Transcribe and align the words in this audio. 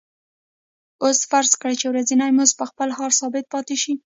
اوس 1.03 1.19
فرض 1.29 1.51
کړئ 1.61 1.75
چې 1.81 1.85
ورځنی 1.91 2.31
مزد 2.37 2.55
په 2.59 2.65
خپل 2.71 2.89
حال 2.97 3.11
ثابت 3.19 3.45
پاتې 3.53 3.75
شي 3.81 3.93